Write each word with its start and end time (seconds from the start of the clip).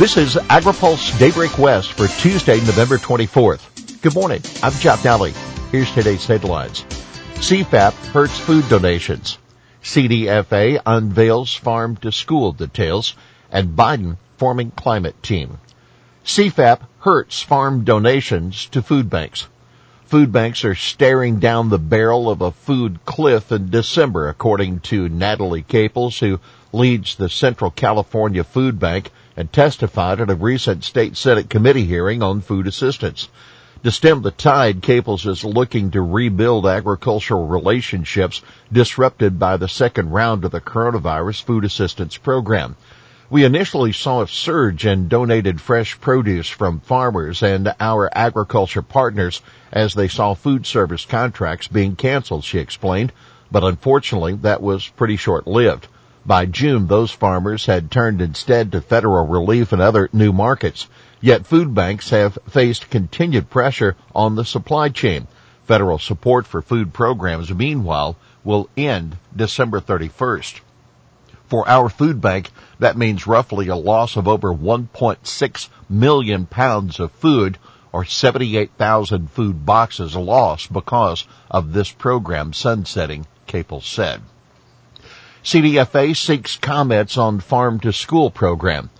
This 0.00 0.16
is 0.16 0.36
AgriPulse 0.36 1.18
Daybreak 1.18 1.58
West 1.58 1.92
for 1.92 2.08
Tuesday, 2.08 2.56
November 2.60 2.96
24th. 2.96 4.00
Good 4.00 4.14
morning. 4.14 4.40
I'm 4.62 4.72
Jeff 4.72 5.02
Daly. 5.02 5.34
Here's 5.70 5.92
today's 5.92 6.24
headlines. 6.24 6.84
CFAP 7.34 7.92
hurts 8.06 8.38
food 8.38 8.66
donations. 8.70 9.36
CDFA 9.82 10.80
unveils 10.86 11.54
farm 11.54 11.98
to 11.98 12.12
school 12.12 12.52
details 12.52 13.14
and 13.52 13.76
Biden 13.76 14.16
forming 14.38 14.70
climate 14.70 15.22
team. 15.22 15.58
CFAP 16.24 16.80
hurts 17.00 17.42
farm 17.42 17.84
donations 17.84 18.68
to 18.68 18.80
food 18.80 19.10
banks. 19.10 19.48
Food 20.06 20.32
banks 20.32 20.64
are 20.64 20.74
staring 20.74 21.40
down 21.40 21.68
the 21.68 21.78
barrel 21.78 22.30
of 22.30 22.40
a 22.40 22.52
food 22.52 23.04
cliff 23.04 23.52
in 23.52 23.68
December, 23.68 24.30
according 24.30 24.80
to 24.80 25.10
Natalie 25.10 25.60
Caples, 25.60 26.18
who 26.18 26.40
leads 26.72 27.16
the 27.16 27.28
Central 27.28 27.70
California 27.70 28.44
Food 28.44 28.80
Bank 28.80 29.10
and 29.36 29.52
testified 29.52 30.20
at 30.20 30.30
a 30.30 30.34
recent 30.34 30.84
state 30.84 31.16
Senate 31.16 31.48
committee 31.48 31.86
hearing 31.86 32.22
on 32.22 32.40
food 32.40 32.66
assistance. 32.66 33.28
To 33.82 33.90
stem 33.90 34.20
the 34.20 34.30
tide, 34.30 34.82
Caples 34.82 35.24
is 35.24 35.42
looking 35.42 35.90
to 35.92 36.02
rebuild 36.02 36.66
agricultural 36.66 37.46
relationships 37.46 38.42
disrupted 38.70 39.38
by 39.38 39.56
the 39.56 39.68
second 39.68 40.10
round 40.10 40.44
of 40.44 40.50
the 40.50 40.60
coronavirus 40.60 41.44
food 41.44 41.64
assistance 41.64 42.18
program. 42.18 42.76
We 43.30 43.44
initially 43.44 43.92
saw 43.92 44.22
a 44.22 44.28
surge 44.28 44.84
in 44.84 45.08
donated 45.08 45.60
fresh 45.60 45.98
produce 46.00 46.48
from 46.48 46.80
farmers 46.80 47.42
and 47.42 47.72
our 47.78 48.10
agriculture 48.12 48.82
partners 48.82 49.40
as 49.72 49.94
they 49.94 50.08
saw 50.08 50.34
food 50.34 50.66
service 50.66 51.04
contracts 51.04 51.68
being 51.68 51.96
canceled, 51.96 52.44
she 52.44 52.58
explained, 52.58 53.12
but 53.50 53.64
unfortunately 53.64 54.34
that 54.42 54.60
was 54.60 54.88
pretty 54.88 55.16
short 55.16 55.46
lived. 55.46 55.86
By 56.30 56.46
June, 56.46 56.86
those 56.86 57.10
farmers 57.10 57.66
had 57.66 57.90
turned 57.90 58.22
instead 58.22 58.70
to 58.70 58.80
federal 58.80 59.26
relief 59.26 59.72
and 59.72 59.82
other 59.82 60.08
new 60.12 60.32
markets. 60.32 60.86
Yet 61.20 61.44
food 61.44 61.74
banks 61.74 62.10
have 62.10 62.38
faced 62.48 62.88
continued 62.88 63.50
pressure 63.50 63.96
on 64.14 64.36
the 64.36 64.44
supply 64.44 64.90
chain. 64.90 65.26
Federal 65.66 65.98
support 65.98 66.46
for 66.46 66.62
food 66.62 66.92
programs, 66.92 67.52
meanwhile, 67.52 68.14
will 68.44 68.68
end 68.76 69.16
December 69.34 69.80
31st. 69.80 70.60
For 71.48 71.68
our 71.68 71.88
food 71.88 72.20
bank, 72.20 72.52
that 72.78 72.96
means 72.96 73.26
roughly 73.26 73.66
a 73.66 73.74
loss 73.74 74.14
of 74.14 74.28
over 74.28 74.54
1.6 74.54 75.68
million 75.88 76.46
pounds 76.46 77.00
of 77.00 77.10
food 77.10 77.58
or 77.90 78.04
78,000 78.04 79.32
food 79.32 79.66
boxes 79.66 80.14
lost 80.14 80.72
because 80.72 81.24
of 81.50 81.72
this 81.72 81.90
program 81.90 82.52
sunsetting, 82.52 83.26
Caples 83.48 83.84
said. 83.84 84.22
CDFA 85.42 86.14
seeks 86.14 86.58
comments 86.58 87.16
on 87.16 87.40
farm 87.40 87.80
to 87.80 87.94
school 87.94 88.30
program. 88.30 88.90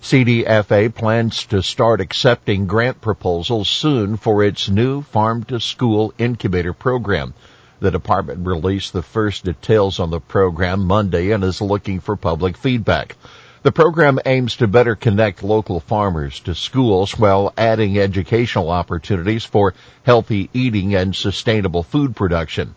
CDFA 0.00 0.92
plans 0.92 1.44
to 1.44 1.62
start 1.62 2.00
accepting 2.00 2.66
grant 2.66 3.02
proposals 3.02 3.68
soon 3.68 4.16
for 4.16 4.42
its 4.42 4.70
new 4.70 5.02
farm 5.02 5.44
to 5.44 5.60
school 5.60 6.14
incubator 6.16 6.72
program. 6.72 7.34
The 7.80 7.90
department 7.90 8.46
released 8.46 8.94
the 8.94 9.02
first 9.02 9.44
details 9.44 10.00
on 10.00 10.08
the 10.08 10.18
program 10.18 10.86
Monday 10.86 11.30
and 11.30 11.44
is 11.44 11.60
looking 11.60 12.00
for 12.00 12.16
public 12.16 12.56
feedback. 12.56 13.16
The 13.62 13.70
program 13.70 14.18
aims 14.24 14.56
to 14.56 14.66
better 14.66 14.96
connect 14.96 15.42
local 15.42 15.78
farmers 15.78 16.40
to 16.40 16.54
schools 16.54 17.18
while 17.18 17.52
adding 17.58 17.98
educational 17.98 18.70
opportunities 18.70 19.44
for 19.44 19.74
healthy 20.04 20.48
eating 20.54 20.94
and 20.94 21.14
sustainable 21.14 21.82
food 21.82 22.16
production. 22.16 22.74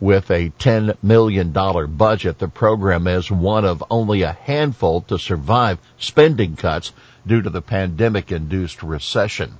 With 0.00 0.30
a 0.30 0.50
$10 0.50 0.96
million 1.02 1.52
budget, 1.52 2.38
the 2.38 2.48
program 2.48 3.06
is 3.06 3.30
one 3.30 3.64
of 3.64 3.84
only 3.88 4.22
a 4.22 4.32
handful 4.32 5.02
to 5.02 5.18
survive 5.18 5.78
spending 5.98 6.56
cuts 6.56 6.92
due 7.26 7.40
to 7.40 7.48
the 7.48 7.62
pandemic-induced 7.62 8.82
recession. 8.82 9.58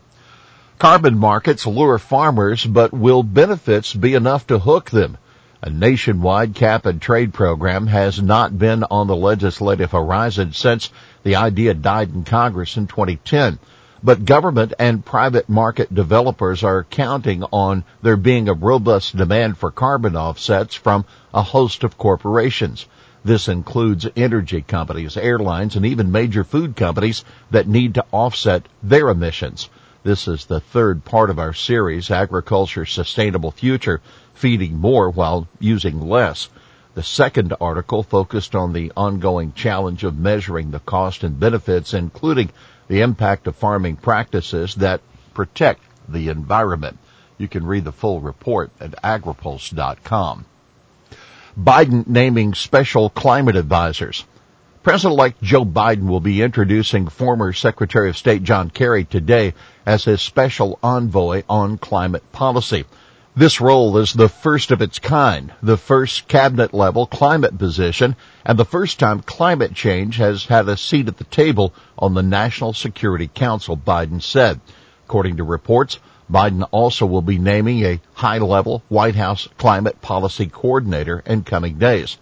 Carbon 0.78 1.16
markets 1.16 1.66
lure 1.66 1.98
farmers, 1.98 2.64
but 2.64 2.92
will 2.92 3.22
benefits 3.22 3.94
be 3.94 4.14
enough 4.14 4.46
to 4.48 4.58
hook 4.58 4.90
them? 4.90 5.18
A 5.62 5.70
nationwide 5.70 6.54
cap 6.54 6.84
and 6.84 7.00
trade 7.00 7.32
program 7.32 7.86
has 7.86 8.20
not 8.20 8.58
been 8.58 8.84
on 8.90 9.06
the 9.06 9.16
legislative 9.16 9.92
horizon 9.92 10.52
since 10.52 10.90
the 11.22 11.36
idea 11.36 11.74
died 11.74 12.10
in 12.12 12.24
Congress 12.24 12.76
in 12.76 12.88
2010 12.88 13.58
but 14.04 14.26
government 14.26 14.74
and 14.78 15.02
private 15.02 15.48
market 15.48 15.94
developers 15.94 16.62
are 16.62 16.84
counting 16.84 17.42
on 17.44 17.82
there 18.02 18.18
being 18.18 18.50
a 18.50 18.52
robust 18.52 19.16
demand 19.16 19.56
for 19.56 19.70
carbon 19.70 20.14
offsets 20.14 20.74
from 20.74 21.06
a 21.32 21.42
host 21.42 21.82
of 21.82 21.96
corporations. 21.96 22.86
This 23.24 23.48
includes 23.48 24.06
energy 24.14 24.60
companies, 24.60 25.16
airlines, 25.16 25.74
and 25.74 25.86
even 25.86 26.12
major 26.12 26.44
food 26.44 26.76
companies 26.76 27.24
that 27.50 27.66
need 27.66 27.94
to 27.94 28.04
offset 28.12 28.68
their 28.82 29.08
emissions. 29.08 29.70
This 30.02 30.28
is 30.28 30.44
the 30.44 30.60
third 30.60 31.06
part 31.06 31.30
of 31.30 31.38
our 31.38 31.54
series, 31.54 32.10
Agriculture 32.10 32.84
Sustainable 32.84 33.52
Future, 33.52 34.02
feeding 34.34 34.76
more 34.76 35.08
while 35.08 35.48
using 35.58 35.98
less. 35.98 36.50
The 36.94 37.02
second 37.02 37.52
article 37.60 38.04
focused 38.04 38.54
on 38.54 38.72
the 38.72 38.92
ongoing 38.96 39.52
challenge 39.52 40.04
of 40.04 40.16
measuring 40.16 40.70
the 40.70 40.78
cost 40.78 41.24
and 41.24 41.40
benefits, 41.40 41.92
including 41.92 42.50
the 42.86 43.00
impact 43.00 43.48
of 43.48 43.56
farming 43.56 43.96
practices 43.96 44.76
that 44.76 45.00
protect 45.34 45.82
the 46.08 46.28
environment. 46.28 46.98
You 47.36 47.48
can 47.48 47.66
read 47.66 47.84
the 47.84 47.90
full 47.90 48.20
report 48.20 48.70
at 48.80 48.92
agripulse.com. 49.02 50.44
Biden 51.58 52.06
naming 52.06 52.54
special 52.54 53.10
climate 53.10 53.56
advisors. 53.56 54.24
President-elect 54.84 55.42
Joe 55.42 55.64
Biden 55.64 56.06
will 56.06 56.20
be 56.20 56.42
introducing 56.42 57.08
former 57.08 57.52
Secretary 57.52 58.10
of 58.10 58.16
State 58.16 58.42
John 58.44 58.70
Kerry 58.70 59.04
today 59.04 59.54
as 59.84 60.04
his 60.04 60.20
special 60.20 60.78
envoy 60.82 61.42
on 61.48 61.78
climate 61.78 62.30
policy. 62.32 62.84
This 63.36 63.60
role 63.60 63.98
is 63.98 64.12
the 64.12 64.28
first 64.28 64.70
of 64.70 64.80
its 64.80 65.00
kind, 65.00 65.52
the 65.60 65.76
first 65.76 66.28
cabinet 66.28 66.72
level 66.72 67.04
climate 67.04 67.58
position, 67.58 68.14
and 68.46 68.56
the 68.56 68.64
first 68.64 69.00
time 69.00 69.22
climate 69.22 69.74
change 69.74 70.18
has 70.18 70.44
had 70.44 70.68
a 70.68 70.76
seat 70.76 71.08
at 71.08 71.16
the 71.16 71.24
table 71.24 71.74
on 71.98 72.14
the 72.14 72.22
National 72.22 72.72
Security 72.72 73.26
Council, 73.26 73.76
Biden 73.76 74.22
said. 74.22 74.60
According 75.06 75.38
to 75.38 75.42
reports, 75.42 75.98
Biden 76.30 76.64
also 76.70 77.06
will 77.06 77.22
be 77.22 77.38
naming 77.38 77.84
a 77.84 78.00
high 78.12 78.38
level 78.38 78.84
White 78.88 79.16
House 79.16 79.48
climate 79.58 80.00
policy 80.00 80.46
coordinator 80.46 81.20
in 81.26 81.42
coming 81.42 81.76
days. 81.76 82.18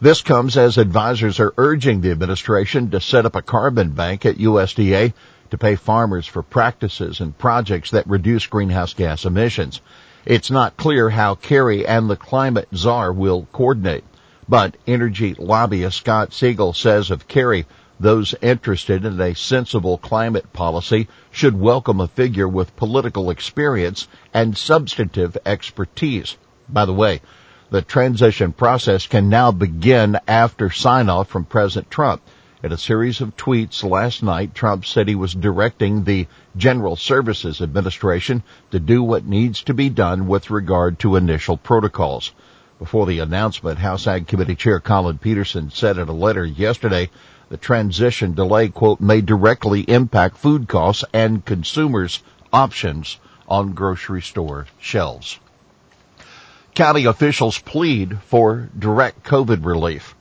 This 0.00 0.22
comes 0.22 0.56
as 0.56 0.76
advisors 0.76 1.38
are 1.38 1.54
urging 1.56 2.00
the 2.00 2.10
administration 2.10 2.90
to 2.90 3.00
set 3.00 3.26
up 3.26 3.36
a 3.36 3.42
carbon 3.42 3.90
bank 3.90 4.26
at 4.26 4.38
USDA 4.38 5.12
to 5.50 5.58
pay 5.58 5.76
farmers 5.76 6.26
for 6.26 6.42
practices 6.42 7.20
and 7.20 7.38
projects 7.38 7.92
that 7.92 8.08
reduce 8.08 8.48
greenhouse 8.48 8.94
gas 8.94 9.24
emissions. 9.24 9.80
It's 10.28 10.50
not 10.50 10.76
clear 10.76 11.08
how 11.08 11.36
Kerry 11.36 11.86
and 11.86 12.10
the 12.10 12.14
climate 12.14 12.68
czar 12.76 13.10
will 13.14 13.48
coordinate. 13.50 14.04
But 14.46 14.76
energy 14.86 15.34
lobbyist 15.38 15.96
Scott 15.96 16.32
Segal 16.32 16.76
says 16.76 17.10
of 17.10 17.26
Kerry, 17.26 17.64
those 17.98 18.34
interested 18.42 19.06
in 19.06 19.18
a 19.18 19.34
sensible 19.34 19.96
climate 19.96 20.52
policy 20.52 21.08
should 21.30 21.58
welcome 21.58 21.98
a 21.98 22.08
figure 22.08 22.46
with 22.46 22.76
political 22.76 23.30
experience 23.30 24.06
and 24.34 24.54
substantive 24.54 25.38
expertise. 25.46 26.36
By 26.68 26.84
the 26.84 26.92
way, 26.92 27.22
the 27.70 27.80
transition 27.80 28.52
process 28.52 29.06
can 29.06 29.30
now 29.30 29.50
begin 29.50 30.18
after 30.28 30.68
sign 30.68 31.08
off 31.08 31.28
from 31.28 31.46
President 31.46 31.90
Trump. 31.90 32.20
In 32.60 32.72
a 32.72 32.76
series 32.76 33.20
of 33.20 33.36
tweets 33.36 33.88
last 33.88 34.20
night, 34.20 34.52
Trump 34.52 34.84
said 34.84 35.06
he 35.06 35.14
was 35.14 35.32
directing 35.32 36.02
the 36.02 36.26
General 36.56 36.96
Services 36.96 37.60
Administration 37.60 38.42
to 38.72 38.80
do 38.80 39.00
what 39.00 39.24
needs 39.24 39.62
to 39.62 39.74
be 39.74 39.88
done 39.88 40.26
with 40.26 40.50
regard 40.50 40.98
to 40.98 41.14
initial 41.14 41.56
protocols. 41.56 42.32
Before 42.80 43.06
the 43.06 43.20
announcement, 43.20 43.78
House 43.78 44.08
Ag 44.08 44.26
Committee 44.26 44.56
Chair 44.56 44.80
Collin 44.80 45.18
Peterson 45.18 45.70
said 45.70 45.98
in 45.98 46.08
a 46.08 46.12
letter 46.12 46.44
yesterday 46.44 47.10
the 47.48 47.56
transition 47.56 48.34
delay, 48.34 48.70
quote, 48.70 49.00
may 49.00 49.20
directly 49.20 49.82
impact 49.82 50.36
food 50.36 50.66
costs 50.66 51.04
and 51.12 51.44
consumers' 51.44 52.24
options 52.52 53.20
on 53.46 53.72
grocery 53.72 54.20
store 54.20 54.66
shelves. 54.80 55.38
County 56.74 57.04
officials 57.04 57.56
plead 57.60 58.18
for 58.22 58.68
direct 58.76 59.22
COVID 59.22 59.64
relief. 59.64 60.16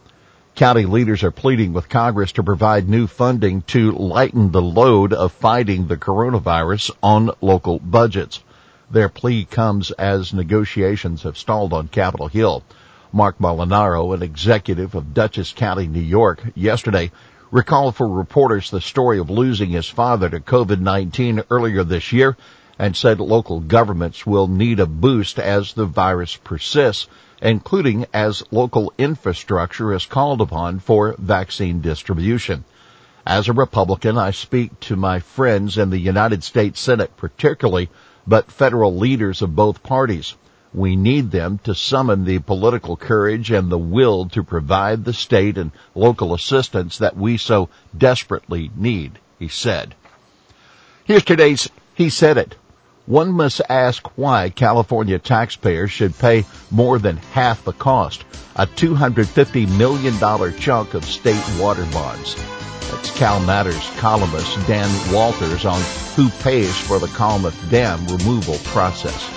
County 0.58 0.88
leaders 0.88 1.24
are 1.24 1.30
pleading 1.30 1.72
with 1.72 1.88
Congress 1.88 2.32
to 2.32 2.42
provide 2.42 2.90
new 2.90 3.06
funding 3.06 3.62
to 3.68 3.92
lighten 3.92 4.52
the 4.52 4.60
load 4.60 5.14
of 5.14 5.32
fighting 5.32 5.86
the 5.86 5.98
coronavirus 5.98 6.90
on 7.04 7.30
local 7.42 7.78
budgets. 7.78 8.44
Their 8.90 9.08
plea 9.08 9.46
comes 9.46 9.92
as 9.92 10.34
negotiations 10.34 11.22
have 11.22 11.38
stalled 11.38 11.74
on 11.74 11.90
Capitol 11.90 12.28
Hill. 12.28 12.64
Marc 13.14 13.38
Molinaro, 13.38 14.16
an 14.16 14.24
executive 14.24 14.96
of 14.96 15.14
Dutchess 15.14 15.54
County, 15.54 15.86
New 15.86 16.00
York, 16.00 16.42
yesterday 16.56 17.12
recalled 17.52 17.96
for 17.96 18.08
reporters 18.08 18.72
the 18.72 18.82
story 18.82 19.20
of 19.20 19.30
losing 19.30 19.70
his 19.70 19.88
father 19.88 20.28
to 20.28 20.40
COVID-19 20.40 21.44
earlier 21.52 21.84
this 21.84 22.12
year 22.12 22.36
and 22.80 22.96
said 22.96 23.20
local 23.20 23.60
governments 23.60 24.26
will 24.26 24.48
need 24.48 24.80
a 24.80 24.86
boost 24.86 25.40
as 25.40 25.74
the 25.74 25.86
virus 25.86 26.36
persists 26.36 27.08
including 27.42 28.06
as 28.14 28.44
local 28.52 28.92
infrastructure 28.98 29.94
is 29.94 30.06
called 30.06 30.42
upon 30.42 30.80
for 30.80 31.16
vaccine 31.20 31.82
distribution. 31.82 32.64
As 33.26 33.48
a 33.48 33.54
Republican, 33.54 34.18
I 34.18 34.32
speak 34.32 34.80
to 34.82 34.96
my 34.96 35.20
friends 35.20 35.78
in 35.78 35.90
the 35.90 36.00
United 36.00 36.44
States 36.44 36.80
Senate 36.80 37.16
particularly, 37.18 37.90
but 38.26 38.52
federal 38.52 38.96
leaders 38.98 39.42
of 39.42 39.56
both 39.56 39.84
parties. 39.84 40.36
We 40.74 40.96
need 40.96 41.32
them 41.32 41.60
to 41.64 41.76
summon 41.76 42.26
the 42.26 42.40
political 42.40 42.96
courage 42.96 43.52
and 43.52 43.70
the 43.72 43.78
will 43.78 44.30
to 44.30 44.44
provide 44.44 45.06
the 45.06 45.14
state 45.14 45.58
and 45.58 45.72
local 45.96 46.34
assistance 46.34 46.98
that 46.98 47.16
we 47.16 47.38
so 47.38 47.70
desperately 47.98 48.72
need, 48.76 49.20
he 49.40 49.48
said. 49.48 49.96
Here's 51.06 51.24
today's 51.24 51.70
He 51.96 52.10
Said 52.10 52.38
It. 52.38 52.56
One 53.08 53.32
must 53.32 53.62
ask 53.70 54.06
why 54.18 54.50
California 54.50 55.18
taxpayers 55.18 55.92
should 55.92 56.20
pay 56.20 56.44
more 56.70 57.00
than 57.00 57.16
half 57.16 57.64
the 57.64 57.72
cost, 57.72 58.26
a 58.58 58.68
$250 58.68 59.78
million 59.78 60.60
chunk 60.60 60.94
of 60.94 61.06
state 61.06 61.42
water 61.58 61.86
bonds. 61.94 62.36
That's 62.36 63.12
CalMatters 63.12 63.98
columnist 64.00 64.56
Dan 64.68 65.14
Walters 65.14 65.64
on 65.64 65.82
who 66.18 66.30
pays 66.44 66.78
for 66.78 67.00
the 67.00 67.08
Klamath 67.08 67.58
Dam 67.72 68.06
removal 68.08 68.58
process. 68.66 69.30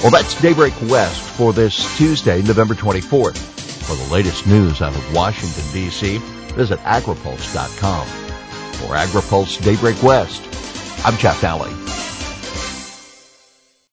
Well, 0.00 0.12
that's 0.12 0.40
Daybreak 0.40 0.80
West 0.82 1.20
for 1.20 1.52
this 1.52 1.96
Tuesday, 1.98 2.40
November 2.42 2.74
24th. 2.74 3.36
For 3.36 3.96
the 3.96 4.12
latest 4.12 4.46
news 4.46 4.80
out 4.80 4.94
of 4.94 5.12
Washington, 5.14 5.64
D.C., 5.72 6.18
visit 6.54 6.78
agripulse.com. 6.80 8.06
For 8.06 8.94
AgriPulse 8.94 9.60
Daybreak 9.64 10.00
West, 10.04 10.40
I'm 11.04 11.16
Jeff 11.16 11.40
Daly. 11.40 11.72